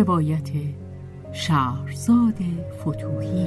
[0.00, 0.50] روایت
[1.32, 2.38] شهرزاد
[2.80, 3.46] فتوحی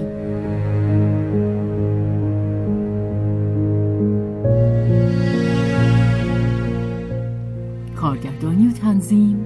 [7.96, 9.46] کارگردانی و تنظیم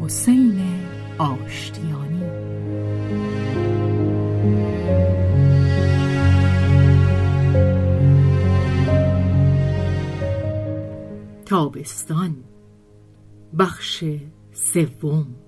[0.00, 0.60] حسین
[1.18, 2.22] آشتیانی.
[11.46, 12.36] تابستان
[13.58, 14.04] بخش
[14.52, 15.39] سوم.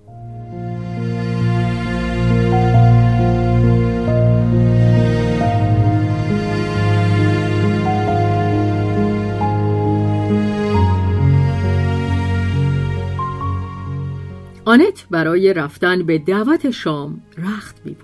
[14.73, 17.95] آنت برای رفتن به دعوت شام رخت می.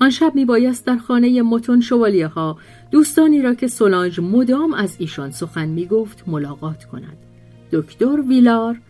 [0.00, 2.58] آن شب می بایست در خانه متون شوالیه ها
[2.90, 7.16] دوستانی را که سولانج مدام از ایشان سخن می گفت ملاقات کند.
[7.72, 8.80] دکتر ویلار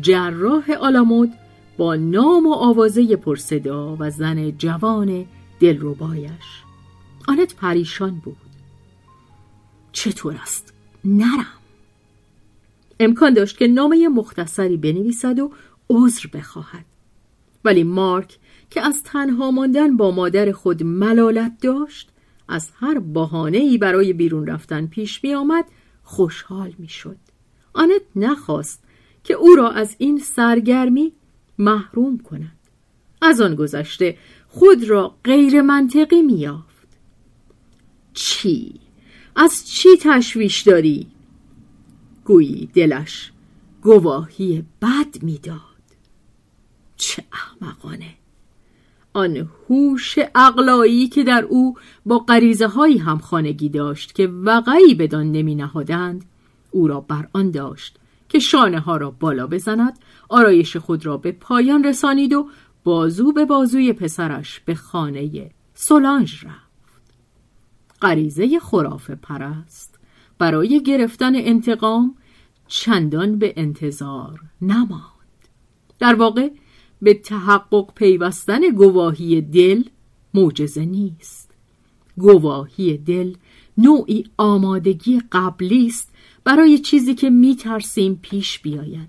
[0.00, 1.32] جراح آلامود
[1.76, 5.26] با نام و آوازه پرصدا و زن جوان
[5.60, 6.62] دلربایش
[7.28, 8.36] آنت پریشان بود
[9.92, 11.46] چطور است؟ نرم
[13.00, 15.50] امکان داشت که نامه مختصری بنویسد و
[15.90, 16.84] عذر بخواهد
[17.64, 18.38] ولی مارک
[18.70, 22.08] که از تنها ماندن با مادر خود ملالت داشت
[22.48, 25.64] از هر بهانه‌ای برای بیرون رفتن پیش می آمد
[26.02, 27.16] خوشحال می شد.
[27.72, 28.82] آنت نخواست
[29.24, 31.12] که او را از این سرگرمی
[31.58, 32.58] محروم کند.
[33.22, 34.18] از آن گذشته
[34.48, 36.50] خود را غیر منطقی می.
[38.14, 38.80] چی؟
[39.36, 41.06] از چی تشویش داری؟
[42.24, 43.32] گویی دلش
[43.82, 45.71] گواهی بد می‌داد.
[47.02, 48.14] چه احمقانه.
[49.12, 51.74] آن هوش اقلایی که در او
[52.06, 56.24] با غریزه هایی هم خانگی داشت که وقعی بدان نمی نهادند
[56.70, 57.98] او را بر آن داشت
[58.28, 59.98] که شانه ها را بالا بزند
[60.28, 62.48] آرایش خود را به پایان رسانید و
[62.84, 67.02] بازو به بازوی پسرش به خانه سولانژ رفت.
[68.02, 69.98] غریزه خرافه پرست
[70.38, 72.14] برای گرفتن انتقام
[72.66, 75.12] چندان به انتظار نماند.
[75.98, 76.50] در واقع
[77.02, 79.82] به تحقق پیوستن گواهی دل
[80.34, 81.50] معجزه نیست.
[82.18, 83.34] گواهی دل
[83.78, 86.12] نوعی آمادگی قبلی است
[86.44, 89.08] برای چیزی که میترسیم پیش بیاید.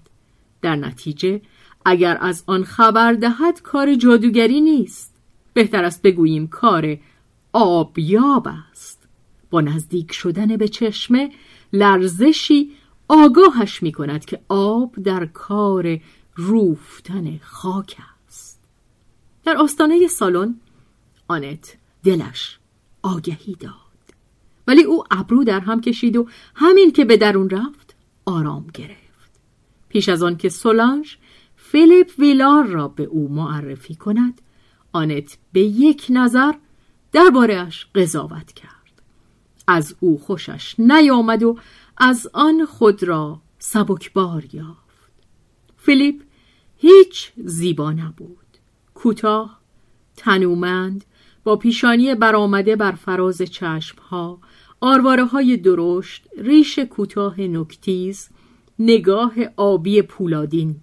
[0.61, 1.41] در نتیجه
[1.85, 5.13] اگر از آن خبر دهد کار جادوگری نیست.
[5.53, 6.97] بهتر است بگوییم کار
[7.53, 9.07] آبیاب است.
[9.49, 11.31] با نزدیک شدن به چشمه
[11.73, 12.71] لرزشی
[13.07, 15.99] آگاهش می کند که آب در کار
[16.35, 18.59] روفتن خاک است.
[19.45, 20.55] در آستانه سالن
[21.27, 22.59] آنت دلش
[23.01, 23.73] آگهی داد.
[24.67, 27.95] ولی او ابرو در هم کشید و همین که به درون رفت
[28.25, 29.39] آرام گرفت.
[29.89, 31.15] پیش از آن که سولانژ
[31.55, 34.41] فیلیپ ویلار را به او معرفی کند
[34.91, 36.53] آنت به یک نظر
[37.11, 38.73] دربارهاش قضاوت کرد.
[39.67, 41.57] از او خوشش نیامد و
[41.97, 44.82] از آن خود را سبکبار یافت.
[45.85, 46.21] فیلیپ
[46.77, 48.37] هیچ زیبا نبود.
[48.93, 49.59] کوتاه
[50.17, 51.05] تنومند
[51.43, 54.39] با پیشانی برآمده بر فراز چشمها
[54.81, 58.29] آرواره های درشت ریش کوتاه نکتیز
[58.79, 60.75] نگاه آبی پولادین.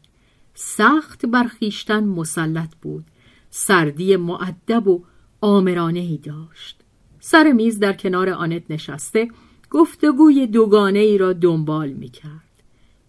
[0.55, 3.05] سخت برخیشتن مسلط بود.
[3.51, 5.05] سردی معدب و
[5.41, 6.81] آمرانه ای داشت.
[7.21, 9.29] سر میز در کنار آنت نشسته
[9.71, 12.51] گفتگوی دوگانه ای را دنبال می کرد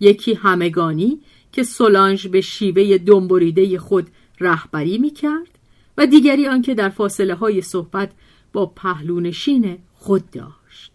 [0.02, 1.20] یکی همگانی
[1.52, 4.08] که سولانژ به شیوه دنبریده خود
[4.40, 5.60] رهبری می کرد
[5.98, 8.12] و دیگری آنکه در فاصله های صحبت
[8.54, 10.92] با پهلونشین خود داشت.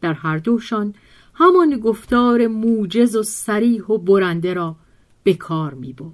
[0.00, 0.94] در هر دوشان
[1.34, 4.76] همان گفتار موجز و سریح و برنده را
[5.24, 6.12] به کار می برد.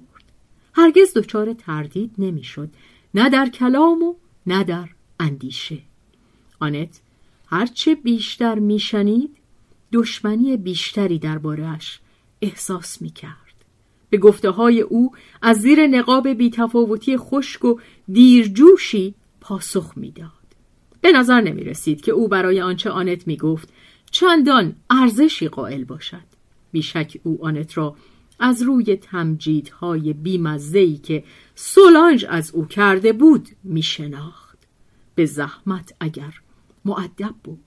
[0.73, 2.69] هرگز دچار تردید نمی‌شد
[3.13, 4.15] نه در کلام و
[4.47, 4.89] نه در
[5.19, 5.77] اندیشه.
[6.59, 7.01] آنت
[7.47, 9.37] هرچه بیشتر میشنید
[9.93, 11.99] دشمنی بیشتری دربارهش
[12.41, 13.48] احساس می‌کرد.
[14.09, 15.11] به گفته های او
[15.41, 17.79] از زیر نقاب بیتفاوتی خشک و
[18.11, 20.29] دیرجوشی پاسخ می‌داد.
[21.01, 23.69] به نظر نمی رسید که او برای آنچه آنت می گفت
[24.11, 26.29] چندان ارزشی قائل باشد.
[26.71, 27.95] بیشک او آنت را
[28.39, 31.23] از روی تمجیدهای بیمزهی که
[31.55, 34.57] سولانج از او کرده بود می شناخت
[35.15, 36.33] به زحمت اگر
[36.85, 37.59] معدب بود.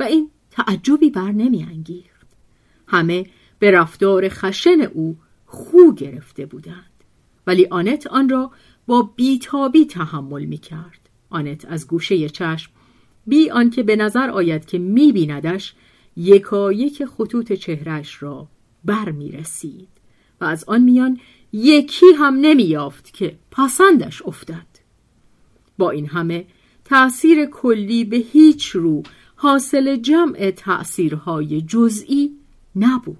[0.00, 2.26] و این تعجبی بر نمی انگیخت.
[2.86, 3.26] همه
[3.58, 5.16] به رفتار خشن او
[5.50, 7.04] خو گرفته بودند.
[7.46, 8.50] ولی آنت آن را
[8.86, 12.72] با بیتابی تحمل می کرد آنت از گوشه چشم
[13.26, 15.74] بی آنکه به نظر آید که می بیندش
[16.16, 18.48] یکایک خطوط چهرش را
[18.84, 19.88] بر می رسید
[20.40, 21.20] و از آن میان
[21.52, 24.66] یکی هم نمی یافت که پسندش افتد.
[25.78, 26.46] با این همه
[26.84, 29.02] تأثیر کلی به هیچ رو
[29.36, 32.36] حاصل جمع تأثیرهای جزئی
[32.76, 33.16] نبود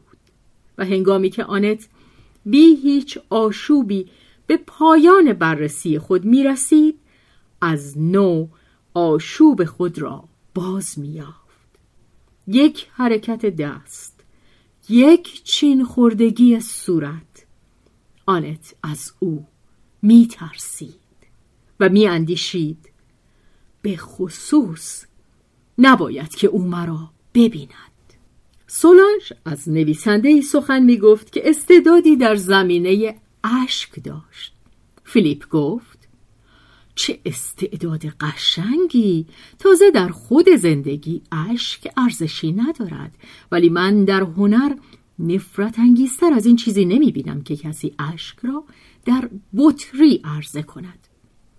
[0.79, 1.89] و هنگامی که آنت
[2.47, 4.09] بی هیچ آشوبی
[4.47, 6.99] به پایان بررسی خود می رسید
[7.61, 8.47] از نو
[8.95, 11.41] آشوب خود را باز می یافت.
[12.47, 14.25] یک حرکت دست
[14.89, 17.47] یک چین خوردگی صورت
[18.27, 19.47] آنت از او
[20.03, 20.95] می ترسید
[21.81, 22.91] و می اندیشید
[23.83, 25.05] به خصوص
[25.79, 27.90] نباید که او مرا ببیند
[28.73, 33.15] سولانج از نویسنده سخن می گفت که استعدادی در زمینه
[33.45, 34.53] اشک داشت.
[35.05, 36.09] فیلیپ گفت
[36.95, 39.27] چه استعداد قشنگی!
[39.59, 43.15] تازه در خود زندگی اشک ارزشی ندارد.
[43.53, 44.75] ولی من در هنر
[45.19, 48.65] نفرت انگیزتر از این چیزی نمی بینم که کسی اشک را
[49.05, 51.09] در بطری عرضه کند.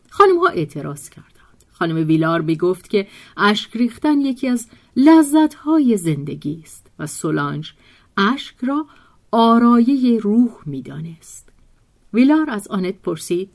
[0.10, 1.32] خانم ها اعتراض کردند.
[1.72, 6.81] خانم ویلار می گفت که اشک ریختن یکی از لذت های زندگی است.
[7.02, 7.74] و سولانج
[8.18, 8.86] اشک را
[9.32, 11.50] آرایه روح می دانست.
[12.14, 13.50] ویلار از آنت پرسید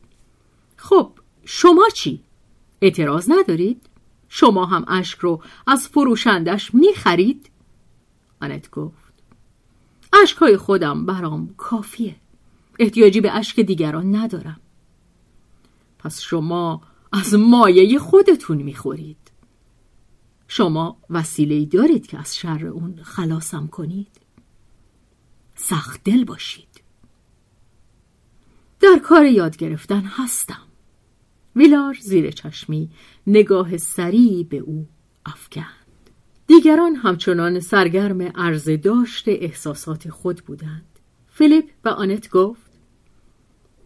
[0.76, 1.12] خب
[1.44, 2.22] شما چی؟
[2.82, 3.82] اعتراض ندارید؟
[4.28, 7.50] شما هم اشک رو از فروشندش می خرید؟
[8.40, 9.12] آنت گفت
[10.22, 12.16] اشکهای خودم برام کافیه
[12.78, 14.60] احتیاجی به اشک دیگران ندارم
[15.99, 16.82] پس شما
[17.12, 19.25] از مایه خودتون می‌خورید
[20.56, 24.08] شما وسیله دارید که از شر اون خلاصم کنید.
[25.54, 26.82] سخت دل باشید.
[28.80, 30.62] در کار یاد گرفتن هستم.
[31.56, 32.90] ویلار زیر چشمی
[33.26, 34.88] نگاه سریع به او
[35.26, 35.86] افکند.
[36.46, 40.98] دیگران همچنان سرگرم عرض داشت احساسات خود بودند.
[41.28, 42.70] فیلیپ به آنت گفت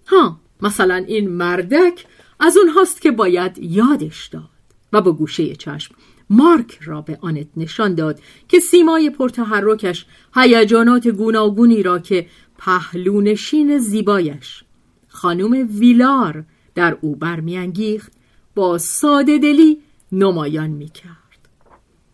[0.06, 2.06] ها مثلا این مردک
[2.40, 4.50] از اون هاست که باید یادش داد
[4.93, 5.94] و با گوشه چشم
[6.31, 12.27] مارک را به آنت نشان داد که سیمای پرتحرکش هیجانات گوناگونی را که
[12.59, 14.65] پهلونشین زیبایش
[15.09, 16.44] خانم ویلار
[16.75, 18.12] در او برمیانگیخت
[18.55, 19.82] با ساده دلی
[20.12, 21.49] نمایان می‌کرد.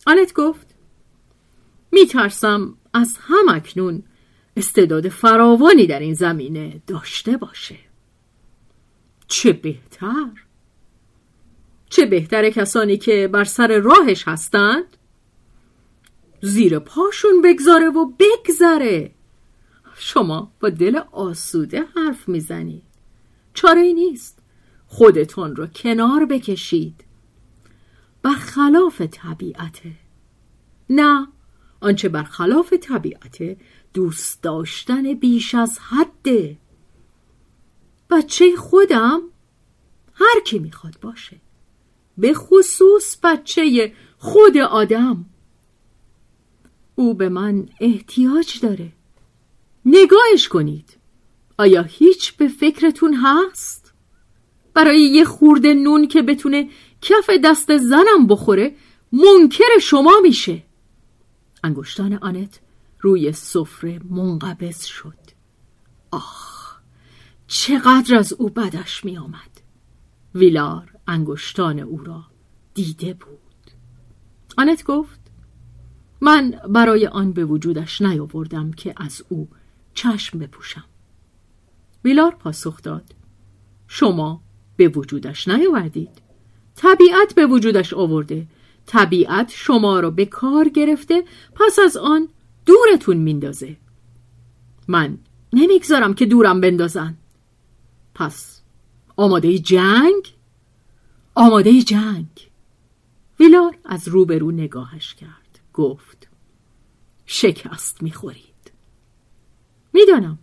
[0.06, 0.74] آنت گفت
[1.92, 4.02] میترسم از هم اکنون
[4.56, 7.78] استعداد فراوانی در این زمینه داشته باشه.
[9.28, 10.45] چه بهتر؟
[11.96, 14.96] چه بهتر کسانی که بر سر راهش هستند؟
[16.42, 19.14] زیر پاشون بگذاره و بگذره.
[19.98, 22.82] شما با دل آسوده حرف می‌زنید.
[23.54, 24.38] چاره ای نیست.
[24.86, 27.04] خودتون رو کنار بکشید.
[28.22, 29.92] برخلاف طبیعته
[30.90, 31.28] نه
[31.80, 33.56] آنچه برخلاف طبیعته
[33.94, 36.58] دوست داشتن بیش از حده
[38.10, 39.20] بچه خودم
[40.14, 41.45] هر کی می‌خواد باشه.
[42.18, 45.24] به خصوص بچه خود آدم.
[46.94, 48.92] او به من احتیاج داره.
[49.84, 50.96] نگاهش کنید.
[51.58, 53.92] آیا هیچ به فکرتون هست؟
[54.74, 56.68] برای یه خورده نون که بتونه
[57.02, 58.76] کف دست زنم بخوره
[59.12, 60.62] منکر شما میشه.
[61.64, 62.60] انگشتان آنت
[63.00, 65.18] روی سفره منقبض شد.
[66.10, 66.76] آخ
[67.46, 69.60] چقدر از او بدش می آمد
[70.34, 72.24] ویلار انگشتان او را
[72.74, 73.70] دیده بود.
[74.58, 75.20] آنت گفت
[76.20, 79.48] من برای آن به وجودش نیاوردم که از او
[79.94, 80.84] چشم بپوشم.
[82.04, 83.14] ویلار پاسخ داد
[83.88, 84.40] شما
[84.76, 86.22] به وجودش نیاوردید.
[86.74, 88.46] طبیعت به وجودش آورده.
[88.86, 92.28] طبیعت شما را به کار گرفته پس از آن
[92.66, 93.76] دورتون میندازه.
[94.88, 95.18] من
[95.52, 97.16] نمی‌گذارم که دورم بندازن.
[98.14, 98.62] پس
[99.16, 100.35] آماده جنگ؟
[101.38, 102.50] آماده جنگ.
[103.40, 105.60] ویلار از روبرو نگاهش کرد.
[105.74, 106.28] گفت
[107.26, 108.72] شکست می‌خورید.
[109.92, 110.38] می‌دانم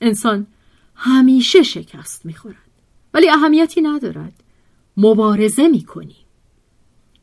[0.00, 0.46] انسان
[0.94, 2.70] همیشه شکست می‌خورد
[3.14, 4.42] ولی اهمیتی ندارد.
[4.96, 6.26] مبارزه می‌کنیم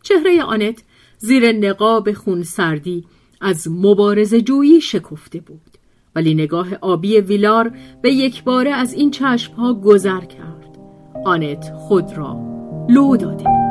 [0.04, 0.84] چهره آنت
[1.18, 3.06] زیر نقاب خون سردی
[3.42, 5.78] از مبارزه جویی شکفته بود
[6.16, 10.80] ولی نگاه آبی ویلار به یک باره از این چشمها گذر کرد.
[11.26, 12.49] آنت خود را
[12.90, 13.69] لو داده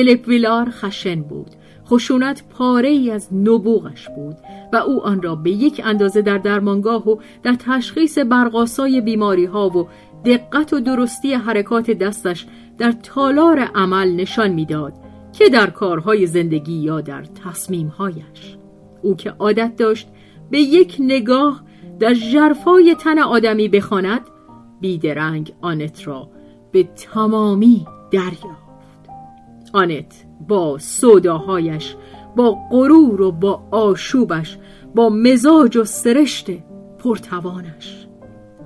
[0.00, 1.50] فیلیپ ویلار خشن بود.
[1.86, 4.36] خشونت پاره ای از نبوغش بود
[4.72, 9.68] و او آن را به یک اندازه در درمانگاه و در تشخیص برقاسای بیماری ها
[9.68, 9.88] و
[10.24, 12.46] دقت و درستی حرکات دستش
[12.78, 14.92] در تالار عمل نشان می‌داد
[15.32, 18.56] که در کارهای زندگی یا در تصمیمهایش.
[19.02, 20.08] او که عادت داشت
[20.50, 21.62] به یک نگاه
[21.98, 24.20] در جرفای تن آدمی بخواند
[24.80, 26.28] بیدرنگ آنت را
[26.72, 28.69] به تمامی دریافت.
[29.72, 31.94] آنت با سوداهایش
[32.36, 34.58] با غرور و با آشوبش
[34.94, 36.46] با مزاج و سرشت
[36.98, 38.06] پرتوانش.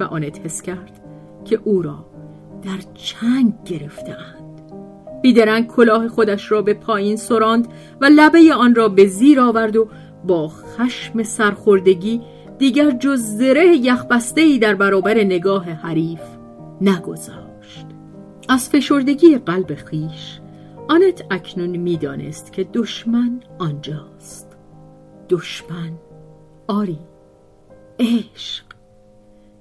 [0.00, 1.00] و آنت حس کرد
[1.44, 2.06] که او را
[2.62, 4.44] در چنگ گرفتهاند.
[5.23, 7.68] بیدرنگ کلاه خودش را به پایین سراند
[8.00, 9.88] و لبه آن را به زیر آورد و
[10.26, 12.20] با خشم سرخوردگی
[12.58, 16.20] دیگر جز زره یخبسته در برابر نگاه حریف
[16.80, 17.87] نگذاشت.
[18.49, 20.40] از فشردگی قلب خیش
[20.88, 24.47] آنت اکنون می‌دانست که دشمن آنجاست.
[25.31, 25.93] دشمن
[26.67, 26.99] آری
[27.99, 28.64] عشق.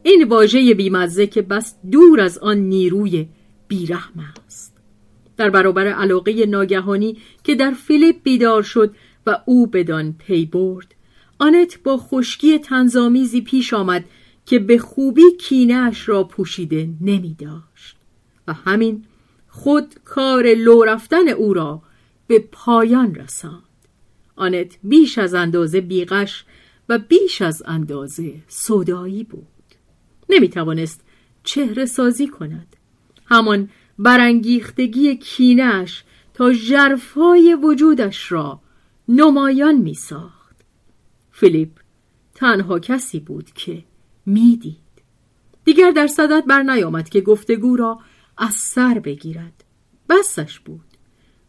[0.03, 3.27] این واژه بیمزه که بس دور از آن نیروی
[3.67, 4.77] بیرحم است.
[5.37, 8.95] در برابر علاقه ناگهانی که در فیلیپ بیدار شد
[9.27, 10.95] و او بدان پی برد
[11.39, 14.05] آنت با خشکی تنظامیزی پیش آمد
[14.45, 17.97] که به خوبی کینهاش را پوشیده نمی داشت
[18.47, 19.05] و همین
[19.55, 21.81] خود کار لو رفتن او را
[22.27, 23.63] به پایان رساند.
[24.35, 26.45] آنت بیش از اندازه بیغش
[26.89, 29.47] و بیش از اندازه صدایی بود.
[30.29, 31.01] نمی توانست
[31.43, 32.75] چهره سازی کند.
[33.25, 33.69] همان
[33.99, 38.59] برانگیختگی کینش تا جرفای وجودش را
[39.07, 40.55] نمایان می ساخت
[41.31, 41.69] فیلیپ
[42.35, 43.83] تنها کسی بود که
[44.25, 44.77] می‌دید.
[45.65, 47.99] دیگر در صدت بر نیامد که گفتگو را
[48.37, 49.63] از سر بگیرد
[50.09, 50.85] بسش بود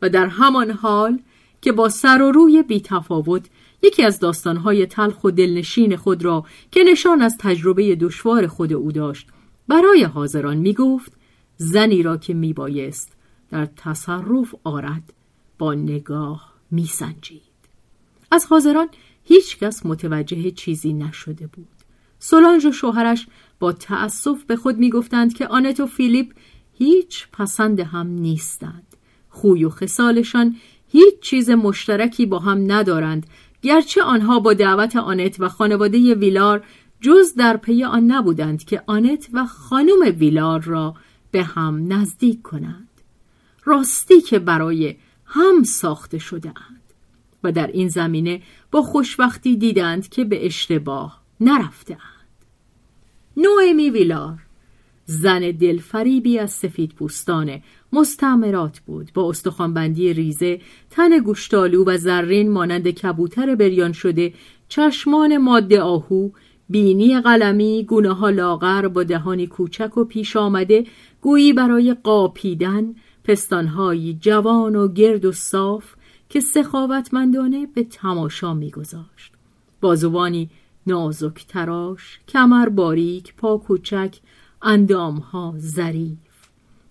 [0.02, 1.18] و در همان حال
[1.60, 3.46] که با سر و روی بی تفاوت
[3.82, 8.92] یکی از داستانهای تلخ و دلنشین خود را که نشان از تجربه دشوار خود او
[8.92, 9.28] داشت
[9.68, 11.12] برای حاضران می گفت
[11.56, 13.12] زنی را که می بایست
[13.50, 15.12] در تصرف آرد
[15.58, 17.42] با نگاه می سنجید.
[18.30, 18.88] از حاضران
[19.24, 21.68] هیچ کس متوجه چیزی نشده بود.
[22.18, 23.26] سولانژ و شوهرش
[23.58, 26.32] با تأسف به خود می گفتند که آنت و فیلیپ
[26.78, 28.87] هیچ پسند هم نیستند.
[29.28, 30.57] خوی و خصالشان
[30.88, 33.26] هیچ چیز مشترکی با هم ندارند.
[33.62, 36.64] گرچه آنها با دعوت آنت و خانواده ویلار
[37.00, 40.95] جز در پی آن نبودند که آنت و خانم ویلار را
[41.31, 42.88] به هم نزدیک کنند.
[43.64, 46.81] راستی که برای هم ساخته شده اند
[47.45, 52.14] و در این زمینه با خوشبختی دیدند که به اشتباه نرفته اند
[53.37, 54.38] نوئمی ویلار
[55.06, 57.61] زن دلفریبی از سفید پوستان
[57.92, 59.11] مستعمرات بود.
[59.14, 64.34] با استخوانبندی ریزه تن گوشتالو و زرین مانند کبوتر بریان شده
[64.68, 66.30] چشمان ماده آهو
[66.68, 70.84] بینی قلمی گونه ها لاغر با دهانی کوچک و پیش آمده
[71.20, 72.94] گویی برای قاپیدن
[73.25, 75.94] پستانهایی جوان و گرد و صاف
[76.28, 79.32] که سخاوتمندانه به تماشا میگذاشت.
[79.80, 80.50] بازوانی
[80.87, 84.16] نازک تراش کمر باریک پا کوچک
[84.64, 86.18] اندامها ظریف.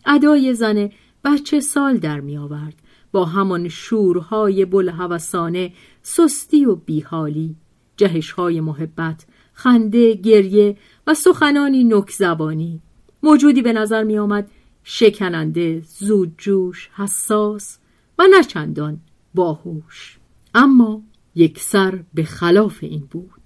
[0.05, 0.89] ادای زن
[1.23, 2.75] بچه سال در می آورد.
[3.11, 7.55] با همان شورهای بلحوثانه سستی و بیحالی
[7.97, 10.77] جهشهای محبت خنده گریه
[11.07, 12.81] و سخنانی نکزبانی.
[13.23, 14.51] موجودی به نظر می آمد
[14.83, 17.77] شکننده زودجوش حساس
[18.19, 18.99] و نچندان
[19.33, 20.19] باهوش.
[20.53, 21.03] اما
[21.35, 23.41] یک سر به خلاف این بود.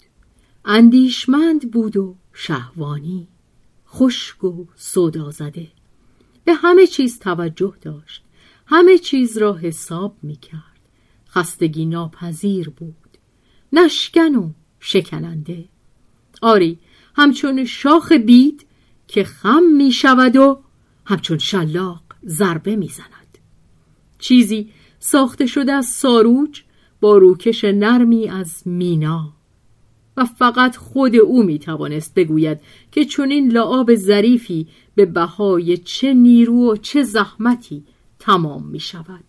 [0.66, 3.28] اندیشمند بود و شهوانی.
[3.90, 5.68] خشک و صدا زده.
[6.46, 8.24] به همه چیز توجه داشت.
[8.66, 10.80] همه چیز را حساب می کرد
[11.30, 13.18] خستگی ناپذیر بود.
[13.74, 15.66] نشکن و شکننده.
[16.42, 16.80] آری
[17.16, 18.66] همچون شاخ بید
[19.08, 20.64] که خم می شود و
[21.06, 23.38] همچون شلاق ضربه می زند.
[24.20, 26.62] چیزی ساخته شده از ساروج
[27.02, 29.37] با روکش نرمی از مینا.
[30.18, 32.60] و فقط خود او می توانست بگوید
[32.92, 37.84] که چنین لعاب ظریفی به بهای چه نیرو و چه زحمتی
[38.20, 39.24] تمام می شود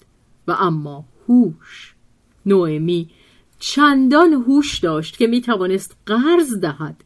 [0.48, 1.94] و اما هوش.
[2.46, 3.08] نوئمی
[3.58, 7.04] چندان هوش داشت که می توانست قرض دهد.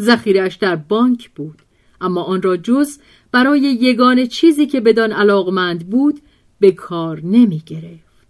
[0.00, 1.62] ذخیرش در بانک بود
[2.00, 2.98] اما آن را جز
[3.32, 6.20] برای یگان چیزی که بدان علاقمند بود
[6.60, 8.26] به کار نمی گرفت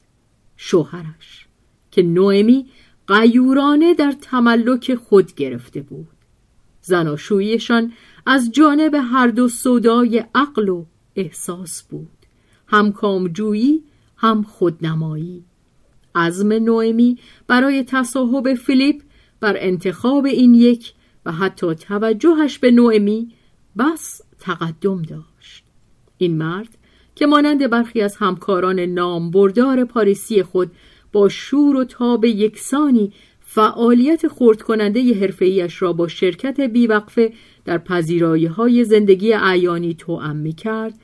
[0.56, 1.46] شوهرش
[1.90, 2.66] که نوئمی
[3.08, 6.08] قیورانه در تملک خود گرفته بود.
[6.80, 7.92] زناشویشان
[8.26, 10.84] از جانب هر دو صدای عقل و
[11.16, 12.08] احساس بود.
[12.66, 13.82] هم کامجویی
[14.16, 15.44] هم خودنمایی.
[16.14, 19.02] عزم نوئمی برای تصاحب فیلیپ
[19.40, 20.92] بر انتخاب این یک
[21.26, 23.32] و حتی توجهش به نوئمی
[23.78, 25.64] بس تقدم داشت.
[26.18, 26.78] این مرد
[27.14, 30.70] که مانند برخی از همکاران نامبردار پاریسی خود
[31.12, 37.32] با شور و تاب یکسانی فعالیت خورد کننده حرفه‌ایش را با شرکت بیوقفه
[37.64, 40.94] در پذیرایی های زندگی عیانی توأم می کرد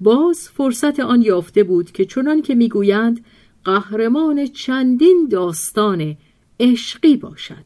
[0.00, 3.24] باز فرصت آن یافته بود که چنان که می‌گویند
[3.64, 6.16] قهرمان چندین داستان
[6.60, 7.64] عشقی باشد.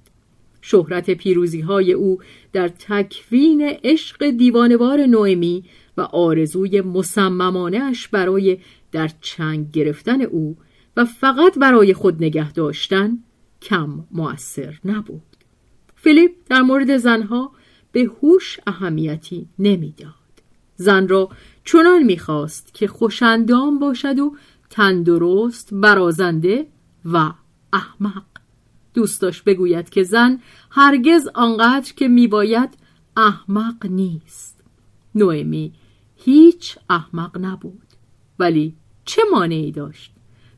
[0.60, 2.18] شهرت پیروزی های او
[2.52, 5.64] در تکوین عشق دیوانوار نوئمی
[5.96, 8.58] و آرزوی مصممانش برای
[8.92, 10.56] در چنگ گرفتن او
[10.96, 13.18] و فقط برای خود نگه داشتن
[13.62, 15.36] کم مؤثر نبود.
[15.96, 17.52] فیلیپ در مورد زنها
[17.92, 20.12] به هوش اهمیتی نمی‌داد.
[20.76, 21.28] زن را
[21.64, 24.36] چنان می‌خواست که خوشندام باشد و
[24.70, 26.66] تندرست برازنده
[27.04, 27.32] و
[27.72, 28.24] احمق.
[28.94, 30.40] دوست داشت بگوید که زن
[30.70, 32.70] هرگز آنقدر که میباید
[33.16, 34.64] احمق نیست.
[35.14, 35.72] نوئمی
[36.16, 37.82] هیچ احمق نبود.
[38.38, 40.11] ولی چه مانعی داشت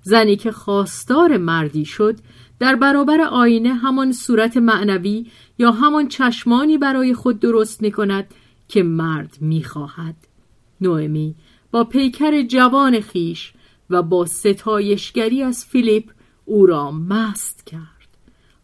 [0.04, 2.18] زنی که خواستار مردی شد
[2.58, 5.26] در برابر آینه همان صورت معنوی
[5.58, 8.34] یا همان چشمانی برای خود درست می کند
[8.68, 10.14] که مرد می خواهد.
[10.80, 11.34] نوئمی
[11.70, 13.52] با پیکر جوان خیش
[13.90, 16.10] و با ستایشگری از فیلیپ
[16.44, 18.08] او را مست کرد.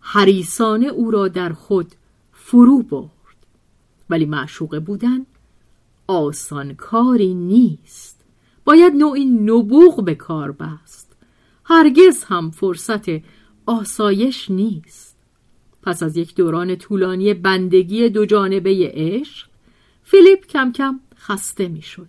[0.00, 1.92] حریسانه او را در خود
[2.32, 3.10] فرو برد.
[4.10, 5.26] ولی معشوقه بودن
[6.06, 8.24] آسان کاری نیست.
[8.64, 11.09] باید نوعی نبوغ به کار بست.
[11.70, 13.04] هرگز هم فرصت
[13.66, 15.16] آسایش نیست.
[15.82, 19.48] پس از یک دوران طولانی بندگی دو جانبه عشق
[20.02, 22.08] فیلیپ کم کم خسته می‌شد.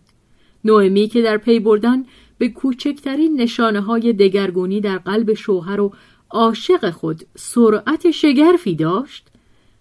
[0.66, 2.06] نوئمی که در پی بردن
[2.38, 5.94] به کوچکترین نشانه های دگرگونی در قلب شوهر و
[6.30, 9.28] عاشق خود سرعت شگرفی داشت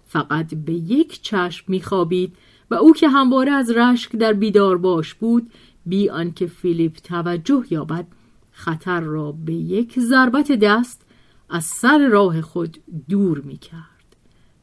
[0.06, 2.36] فقط به یک چشم میخوابید
[2.70, 5.50] و او که همواره از رشک در بیدار باش بود
[5.86, 8.06] بی آنکه فیلیپ توجه یابد
[8.60, 11.06] خطر را به یک ضربت دست
[11.50, 14.16] از سر راه خود دور می کرد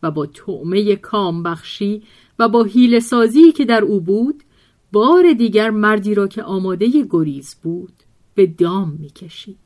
[0.04, 2.04] و با تعمه کامبخشی
[2.40, 4.44] و با حیل سازی که در او بود
[4.92, 7.94] بار دیگر مردی را که آماده گریز بود
[8.36, 9.58] به دام می کشید.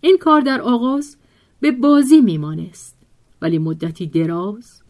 [0.00, 1.16] این کار در آغاز
[1.60, 2.96] به بازی میمانست
[3.42, 4.82] ولی مدتی دراز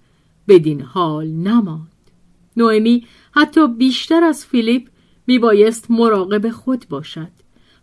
[0.48, 2.10] بدین حال نماند
[2.56, 4.88] نوئمی حتی بیشتر از فیلیپ
[5.26, 7.30] میبایست مراقب خود باشد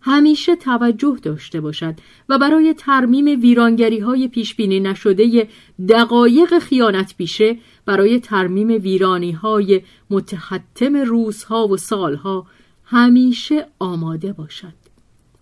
[0.08, 1.96] همیشه توجه داشته باشد
[2.30, 5.48] و برای ترمیم ویرانگری های پیشبینی نشده
[5.90, 12.48] دقایق خیانت پیشه برای ترمیم ویرانی های متحتم روزها و سالها
[12.84, 14.74] همیشه آماده باشد.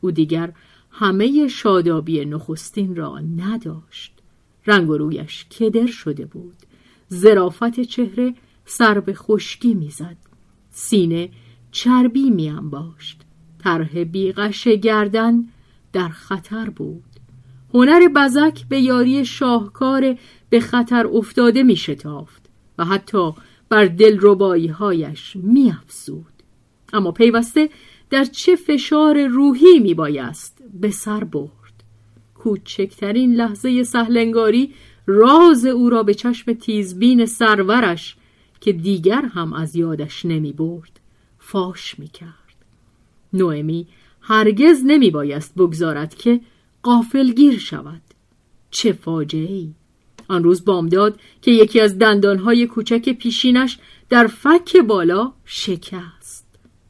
[0.02, 0.54] او دیگر
[0.92, 4.14] همه شادابی نخستین را نداشت.
[4.68, 6.56] رنگ و رویش کدر شده بود.
[7.08, 8.34] زرافت چهره
[8.66, 10.18] سر به خشکی می‌زد.
[10.70, 11.30] سینه
[11.72, 13.24] چربی میانباشت.
[13.64, 15.46] طرح بیغش گردن
[15.94, 17.04] در خطر بود.
[17.74, 20.18] هنر بزک به یاری شاهکار
[20.50, 23.32] به خطر افتاده می شتافت و حتی
[23.70, 26.34] بر دلربایی هایش می افزود.
[26.94, 27.70] اما پیوسته
[28.10, 31.84] در چه فشار روحی می بایست به سر برد.
[32.36, 34.74] کوچکترین لحظه سهلنگاری
[35.06, 38.16] راز او را به چشم تیزبین سرورش
[38.62, 41.00] که دیگر هم از یادش نمی برد
[41.40, 42.43] فاش می کرد
[43.34, 43.88] نوئمی
[44.22, 46.40] هرگز نمی بایست بگذارد که
[46.84, 48.02] قافلگیر شود.
[48.72, 49.74] چه فاجعه ای
[50.28, 53.78] آن روز بامداد که یکی از دندانهای کوچک پیشینش
[54.10, 56.46] در فک بالا شکست.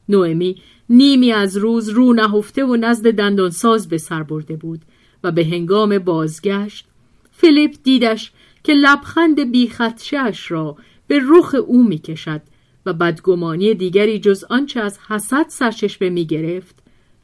[0.09, 0.55] نوئمی
[0.89, 4.81] نیمی از روز رو نهفته و نزد دندانساز به سر برده بود
[5.23, 6.85] و به هنگام بازگشت
[7.31, 8.31] فیلیپ دیدش
[8.63, 10.77] که لبخند بیخدشش را
[11.07, 12.41] به رخ او می کشد
[12.85, 16.75] و بدگمانی دیگری جز آنچه از حسد سرچشمه می گرفت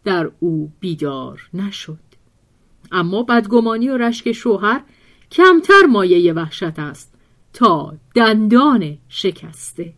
[0.03, 1.99] در او بیدار نشد.
[2.91, 4.83] اما بدگمانی و رشک شوهر
[5.31, 7.13] کمتر مایه وحشت است
[7.53, 9.93] تا دندان شکسته.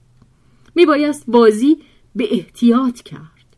[0.76, 1.78] می بایست بازی
[2.15, 3.56] به احتیاط کرد.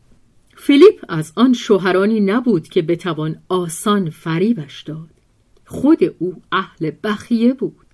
[0.56, 5.10] فیلیپ از آن شوهرانی نبود که بتوان آسان فریبش داد.
[5.66, 7.86] خود او اهل بخیه بود.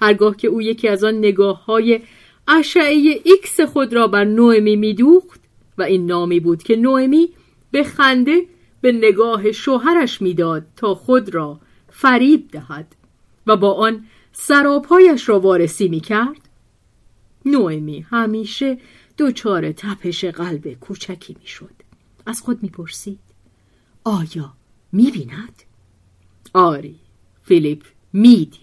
[0.00, 2.00] هرگاه که او یکی از آن نگاه های
[2.48, 5.40] اشعه ایکس خود را بر نوئمی میدوخت
[5.78, 7.28] و این نامی بود که نوئمی
[7.70, 8.46] به خنده
[8.80, 12.96] به نگاه شوهرش می‌داد تا خود را فریب دهد
[13.46, 16.48] و با آن سراپایش را وارسی می کرد
[17.44, 18.78] نوئمی همیشه
[19.18, 21.74] دچار تپش قلب کوچکی می شد
[22.26, 23.18] از خود می پرسید
[24.04, 24.52] آیا
[24.92, 25.62] می بیند؟
[26.54, 27.00] آری
[27.42, 28.62] فیلیپ می دید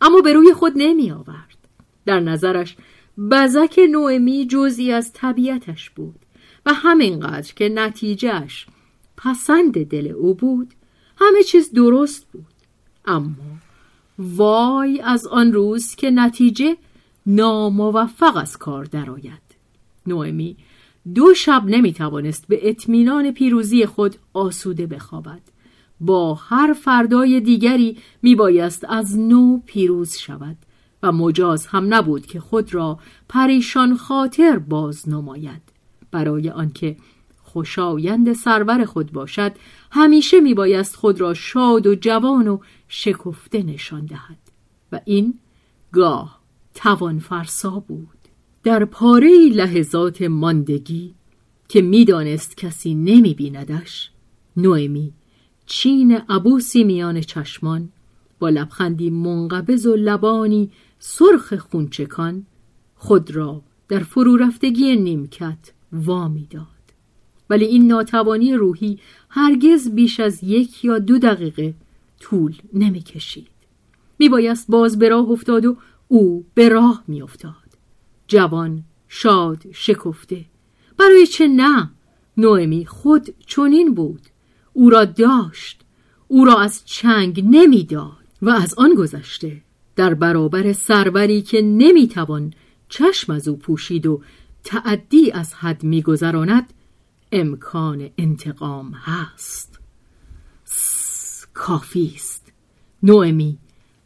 [0.00, 1.45] اما به روی خود نمی آورد
[2.06, 2.76] در نظرش
[3.30, 6.16] بزک نوئمی جزی از طبیعتش بود
[6.66, 8.66] و همینقدر که نتیجهش
[9.16, 10.74] پسند دل او بود
[11.18, 12.44] همه چیز درست بود.
[13.04, 13.34] اما
[14.18, 16.76] وای از آن روز که نتیجه
[17.26, 19.46] ناموفق از کار درآید.
[20.06, 20.56] نوئمی
[21.14, 25.40] دو شب نمی توانست به اطمینان پیروزی خود آسوده بخوابد.
[26.00, 30.56] با هر فردای دیگری می بایست از نو پیروز شود.
[31.10, 35.62] مجاز هم نبود که خود را پریشان خاطر باز نماید.
[36.10, 36.96] برای آنکه
[37.42, 39.52] خوشایند سرور خود باشد
[39.90, 44.38] همیشه می بایست خود را شاد و جوان و شکفته نشان دهد.
[44.92, 45.34] و این
[45.92, 46.40] گاه
[46.74, 48.08] توان فرسا بود.
[48.62, 51.14] در پاره لحظات ماندگی
[51.68, 54.10] که می‌دانست کسی نمی بیندش
[54.56, 55.12] نوئمی
[55.66, 57.88] چین عبوسی میان چشمان
[58.38, 62.46] با لبخندی منقبض و لبانی سرخ خونچکان
[62.94, 66.66] خود را در فرو رفتگی نیمکت وامی داد.
[67.50, 71.74] ولی این ناتوانی روحی هرگز بیش از یک یا دو دقیقه
[72.20, 73.48] طول نمی کشید
[74.18, 75.76] می بایست باز به راه افتاد و
[76.08, 77.54] او به راه می افتاد
[78.28, 80.44] جوان شاد شکفته.
[80.98, 81.90] برای چه نه؟
[82.36, 84.20] نوئمی خود چنین بود.
[84.72, 85.80] او را داشت.
[86.28, 89.62] او را از چنگ نمی‌داد و از آن گذشته
[89.96, 92.52] در برابر سروری که نمی‌توان
[92.88, 94.22] چشم از او پوشید و
[94.64, 96.72] تعدی از حد میگذراند
[97.32, 99.80] امکان انتقام هست.
[101.54, 102.52] کافی است.
[103.02, 103.58] نوئمی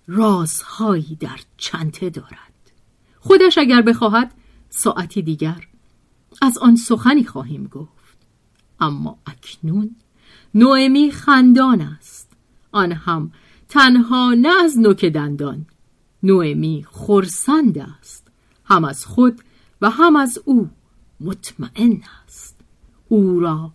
[0.06, 2.72] رازهایی در چنته دارد.
[3.18, 4.34] خودش اگر بخواهد
[4.70, 5.66] ساعتی دیگر
[6.42, 8.18] از آن سخنی خواهیم گفت.
[8.80, 9.96] اما اکنون
[10.54, 12.32] نوئمی خندان است.
[12.72, 13.32] آن هم
[13.68, 15.66] تنها نه از نوک دندان
[16.22, 18.28] نوئمی خرسند است.
[18.64, 19.40] هم از خود
[19.80, 20.70] و هم از او
[21.20, 22.60] مطمئن است.
[23.08, 23.72] او را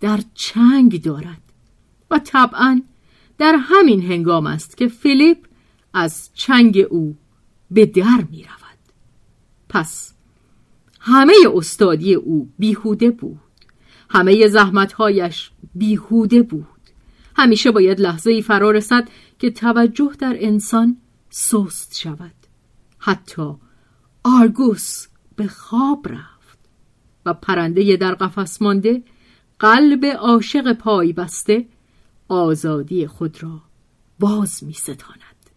[0.00, 1.42] در چنگ دارد
[2.10, 2.82] و طبعا
[3.38, 5.38] در همین هنگام است که فیلیپ
[5.94, 7.16] از چنگ او
[7.70, 8.78] به در می رود.
[9.68, 10.14] پس
[11.00, 13.40] همه استادی او بیهوده بود.
[14.10, 16.66] همه زحمتهایش بیهوده بود.
[17.36, 20.96] همیشه باید لحظه ای فرا رسد که توجه در انسان
[21.36, 22.34] سست شود
[22.98, 23.54] حتی
[24.24, 26.58] آرگوس به خواب رفت
[27.26, 29.02] و پرنده در قفس مانده
[29.58, 31.66] قلب عاشق پای بسته
[32.28, 33.62] آزادی خود را
[34.20, 35.50] باز می ستاند.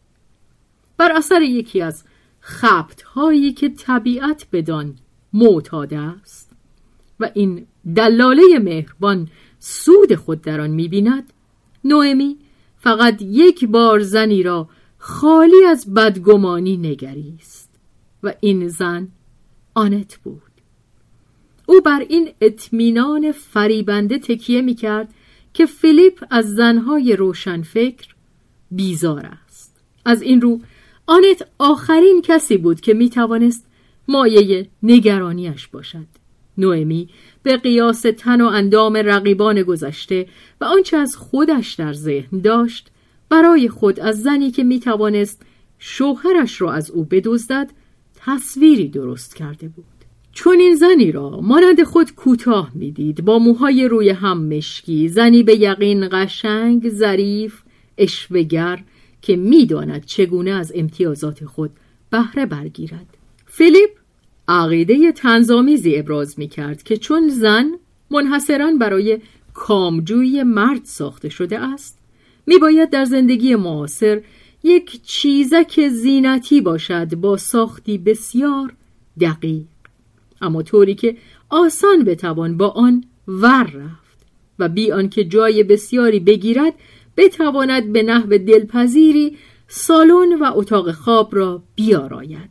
[0.97, 2.03] بر اثر یکی از
[2.39, 4.95] خبت هایی که طبیعت بدان
[5.33, 6.51] معتاده است
[7.19, 11.33] و این دلاله مهربان سود خود در آن می‌بیند
[11.83, 12.37] نوئمی
[12.77, 14.69] فقط یک بار زنی را
[15.07, 17.69] خالی از بدگمانی نگریست
[18.23, 19.07] و این زن
[19.73, 20.41] آنت بود.
[21.65, 25.13] او بر این اطمینان فریبنده تکیه می‌کرد
[25.53, 28.07] که فیلیپ از زنهای روشنفکر
[28.71, 29.75] بیزار است.
[30.05, 30.59] از این رو
[31.05, 33.65] آنت آخرین کسی بود که می توانست
[34.07, 36.07] مایه نگرانیش باشد.
[36.57, 37.09] نوئمی
[37.43, 40.27] به قیاس تن و اندام رقیبان گذشته
[40.61, 42.91] و آنچه از خودش در ذهن داشت
[43.29, 45.41] برای خود از زنی که می توانست
[45.79, 47.71] شوهرش را از او بدزدد
[48.15, 49.85] تصویری درست کرده بود.
[50.31, 55.55] چون این زنی را مانند خود کوتاه می‌دید با موهای روی هم مشکی زنی به
[55.55, 57.61] یقین قشنگ ظریف
[57.97, 58.83] اشوگر
[59.21, 61.71] که می‌داند چگونه از امتیازات خود
[62.09, 63.17] بهره برگیرد.
[63.45, 63.89] فیلیپ
[64.47, 67.71] عقیده تنظامیزی ابراز می کرد که چون زن
[68.11, 69.19] منحصرا برای
[69.53, 71.96] کامجویی مرد ساخته شده است
[72.47, 74.21] می باید در زندگی معاصر
[74.63, 78.73] یک چیزک زینتی باشد با ساختی بسیار
[79.19, 79.65] دقیق.
[80.41, 81.17] اما طوری که
[81.49, 84.17] آسان بتوان با آن ور رفت
[84.59, 86.73] و بی آنکه جای بسیاری بگیرد
[87.17, 92.49] بتواند به نحو دلپذیری سالن و اتاق خواب را بیاراید.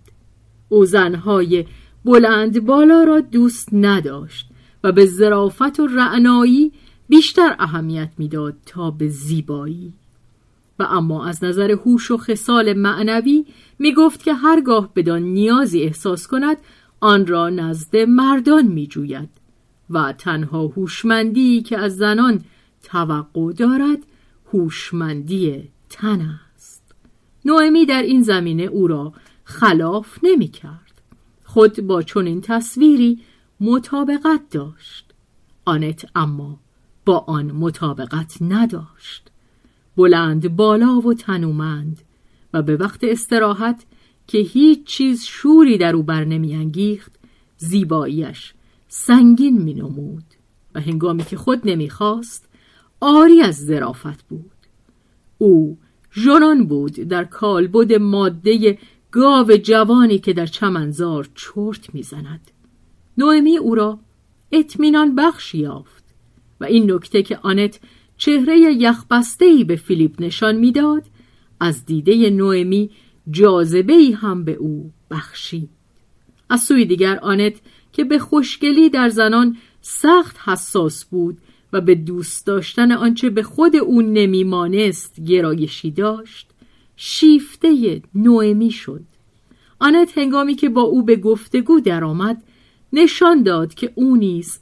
[0.69, 1.65] او زنهای
[2.05, 4.49] بلند بالا را دوست نداشت
[4.85, 6.73] و به ظرافت و رعنایی
[7.09, 9.93] بیشتر اهمیت می‌داد تا به زیبایی.
[10.79, 13.45] و اما از نظر هوش و خصال معنوی
[13.79, 16.57] می گفت که هرگاه بدان نیازی احساس کند
[17.01, 19.29] آن را نزد مردان می جوید
[19.91, 22.45] و تنها هوشمندی که از زنان
[22.83, 23.99] توقع دارد
[24.53, 26.83] هوشمندی تن است.
[27.45, 29.13] نوئمی در این زمینه او را
[29.45, 31.03] خلاف نمی کرد
[31.45, 33.21] خود با چنین تصویری
[33.61, 35.13] مطابقت داشت.
[35.65, 36.61] آنت اما
[37.07, 39.31] با آن مطابقت نداشت.
[39.97, 42.03] بلند بالا و تنومند
[42.53, 43.85] و به وقت استراحت
[44.27, 47.13] که هیچ چیز شوری در او بر انگیخت
[47.57, 48.55] زیباییش
[48.89, 50.25] سنگین می نمود
[50.75, 52.49] و هنگامی که خود نمی‌خواست
[53.01, 54.51] آری از ظرافت بود.
[55.39, 55.79] او
[56.15, 58.79] ژنان بود در کالبد ماده
[59.11, 62.51] گاو جوانی که در چمنزار چرت می‌زند
[63.19, 63.99] نوئمی او را
[64.53, 65.96] اطمینان بخش یافت.
[66.61, 67.81] و این نکته که آنت
[68.17, 71.03] چهره یخبستهای به فیلیپ نشان می‌داد
[71.61, 72.91] از دیده نوئمی
[73.31, 75.71] جاذبه هم به او بخشید.
[76.51, 77.55] از سوی دیگر آنت
[77.93, 81.39] که به خوشگلی در زنان سخت حساس بود
[81.73, 86.51] و به دوست داشتن آنچه به خود او نمیمانست گرایشی داشت
[86.97, 89.03] شیفته نوئمی شد.
[89.79, 92.43] آنت هنگامی که با او به گفتگو درآمد
[92.93, 94.59] نشان داد که او نیز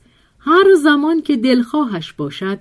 [0.47, 2.59] هر زمان که دلخواهش باشد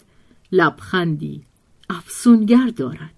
[0.52, 1.44] لبخندی
[1.90, 3.14] افسونگر دارد.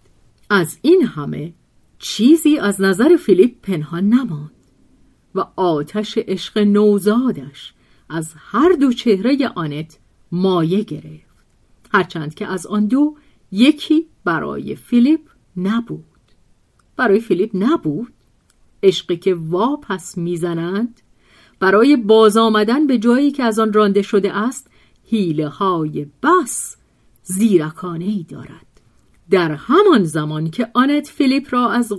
[0.50, 1.54] از این همه
[2.00, 4.52] چیزی از نظر فیلیپ پنهان نماند
[5.36, 7.74] و آتش عشق نوزادش
[8.10, 9.98] از هر دو چهره آنت
[10.32, 11.46] مایه گرفت.
[11.92, 13.16] هرچند که از آن دو
[13.52, 15.22] یکی برای فیلیپ
[15.58, 16.04] نبود.
[16.96, 18.14] برای فیلیپ نبود.
[18.84, 21.02] عشقی که وا پس می‌زنند
[21.60, 24.68] برای باز آمدن به جایی که از آن رانده شده است
[25.10, 26.78] حیله های بس
[27.24, 28.66] زیرکانه ای دارد.
[29.30, 31.94] در همان زمان که آنت فیلیپ را از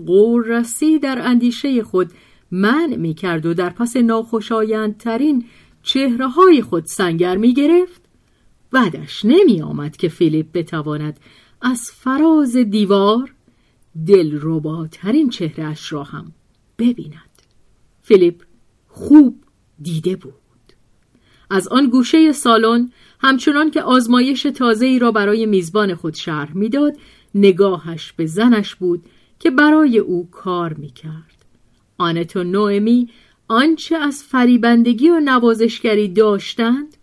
[0.45, 2.11] رسی در اندیشه خود
[2.51, 5.45] من می کرد و در پس ناخوشایندترین
[5.83, 8.03] چهره های خود سنگر می گرفت
[8.71, 11.21] بعدش نمی آمد که فیلیپ بتواند
[11.61, 13.35] از فراز دیوار
[14.07, 16.33] دلرباترین چهرهش را هم
[16.79, 17.43] ببیند.
[18.03, 18.43] فیلیپ
[18.89, 19.37] خوب
[19.83, 20.35] دیده بود.
[21.51, 26.97] از آن گوشه سالن همچنان که آزمایش تازه ای را برای میزبان خود شرح می‌داد
[27.35, 29.05] نگاهش به زنش بود
[29.39, 31.45] که برای او کار می‌کرد.
[31.99, 33.09] آنت و نوئمی
[33.49, 36.97] آنچه از فریبندگی و نوازشگری داشتند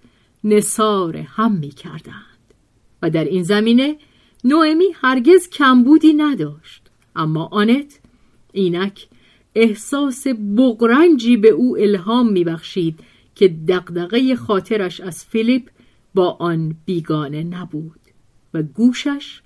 [0.43, 2.53] نصار هم می‌کردند.
[3.01, 3.97] و در این زمینه
[4.43, 6.81] نوئمی هرگز کمبودی نداشت.
[7.15, 7.99] اما آنت
[8.53, 9.07] اینک
[9.55, 12.99] احساس بغرنجی به او الهام میبخشید
[13.35, 15.69] که دقدقه خاطرش از فیلیپ
[16.13, 17.99] با آن بیگانه نبود
[18.53, 19.41] و گوشش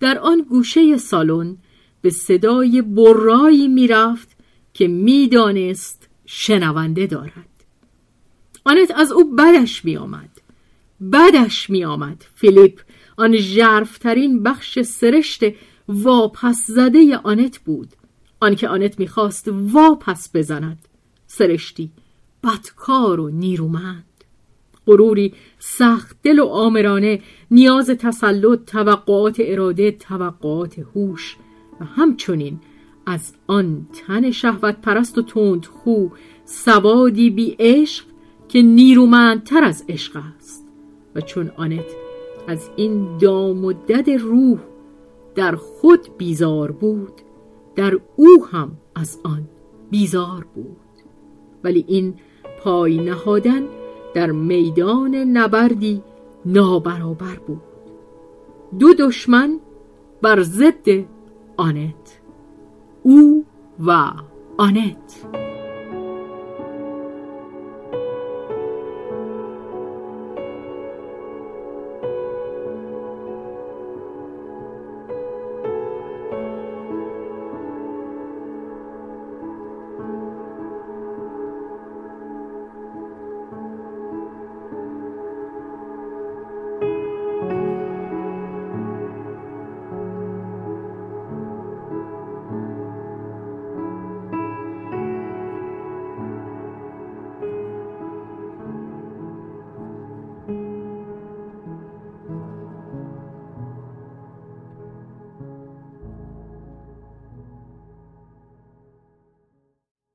[0.00, 1.56] در آن گوشه سالن
[2.02, 4.28] به صدای برایی می‌رفت
[4.74, 7.48] که می‌دانست شنونده دارد.
[8.64, 10.42] آنت از او بدش میآمد
[11.12, 12.24] بدش میآمد.
[12.34, 12.80] فیلیپ
[13.16, 15.40] آن ژرفترین بخش سرشت
[15.88, 17.88] واپس زده آنت بود.
[18.42, 20.78] آنکه آنت می‌خواست واپس بزند.
[21.26, 21.90] سرشتی
[22.44, 24.04] بدکار و نیرومند.
[24.86, 31.36] غروری سخت دل و آمرانه نیاز تسلط توقعات اراده توقعات هوش
[31.80, 32.60] و همچنین
[33.06, 36.06] از آن تن شهوت پرست و تند خو
[36.44, 38.04] سوادی بی عشق
[38.48, 40.66] که نیرومندتر از عشق است.
[41.14, 41.86] و چون آنت
[42.48, 44.58] از این دام و دد روح
[45.34, 47.12] در خود بیزار بود
[47.76, 49.48] در او هم از آن
[49.90, 50.76] بیزار بود.
[51.64, 52.14] ولی این
[52.64, 53.62] پای نهادن
[54.14, 56.02] در میدان نبردی
[56.46, 57.62] نابرابر بود.
[58.78, 59.60] دو دشمن
[60.22, 60.88] بر ضد
[61.56, 62.20] آنت.
[63.02, 63.44] او
[63.86, 64.10] و
[64.56, 65.41] آنت.